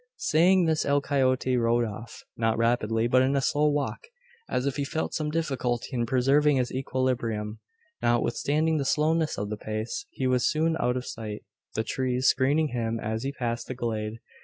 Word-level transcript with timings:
Saying 0.17 0.65
this 0.65 0.83
El 0.83 0.99
Coyote 0.99 1.57
rode 1.57 1.85
off, 1.85 2.23
not 2.35 2.57
rapidly, 2.57 3.07
but 3.07 3.21
in 3.21 3.35
a 3.35 3.39
slow 3.39 3.69
walk, 3.69 4.07
as 4.49 4.65
if 4.65 4.77
he 4.77 4.83
felt 4.83 5.13
some 5.13 5.29
difficulty 5.29 5.89
in 5.91 6.07
preserving 6.07 6.57
his 6.57 6.71
equilibrium. 6.73 7.59
Notwithstanding 8.01 8.77
the 8.77 8.83
slowness 8.85 9.37
of 9.37 9.51
the 9.51 9.57
pace 9.57 10.07
he 10.09 10.25
was 10.25 10.49
soon 10.49 10.75
out 10.79 10.97
of 10.97 11.05
sight, 11.05 11.43
the 11.75 11.83
trees 11.83 12.25
screening 12.27 12.69
him 12.69 12.99
as 12.99 13.21
he 13.21 13.31
passed 13.31 13.67
the 13.67 13.75
glade. 13.75 14.13